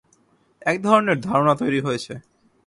[0.61, 2.13] এক ধরনের ধারণা তৈরি হয়েছে।